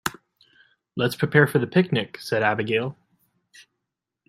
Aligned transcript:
"Let's 0.95 1.15
prepare 1.15 1.45
for 1.45 1.59
the 1.59 1.67
picnic!", 1.67 2.17
said 2.19 2.41
Abigail. 2.41 2.97